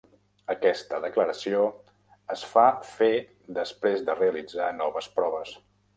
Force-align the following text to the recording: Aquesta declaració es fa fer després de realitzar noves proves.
Aquesta 0.51 0.99
declaració 1.01 1.59
es 2.35 2.45
fa 2.53 2.63
fer 2.95 3.11
després 3.59 4.03
de 4.09 4.17
realitzar 4.21 4.71
noves 4.83 5.13
proves. 5.21 5.55